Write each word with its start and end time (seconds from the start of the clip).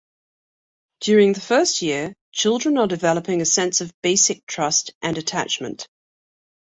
During 1.01 1.33
the 1.33 1.41
first 1.41 1.83
year, 1.83 2.15
children 2.31 2.79
are 2.79 2.87
developing 2.87 3.39
a 3.39 3.45
sense 3.45 3.81
of 3.81 3.93
basic 4.01 4.47
trust 4.47 4.95
and 5.03 5.15
attachment. 5.15 5.87